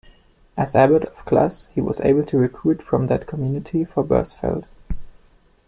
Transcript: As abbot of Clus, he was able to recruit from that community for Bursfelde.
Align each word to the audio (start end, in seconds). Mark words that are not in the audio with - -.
As 0.57 0.75
abbot 0.75 1.03
of 1.03 1.25
Clus, 1.25 1.67
he 1.75 1.79
was 1.79 1.99
able 2.01 2.23
to 2.23 2.39
recruit 2.39 2.81
from 2.81 3.05
that 3.05 3.27
community 3.27 3.85
for 3.85 4.03
Bursfelde. 4.03 4.65